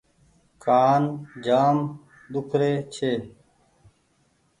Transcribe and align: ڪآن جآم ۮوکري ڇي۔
ڪآن 0.63 1.01
جآم 1.45 1.77
ۮوکري 2.31 2.73
ڇي۔ 2.93 3.11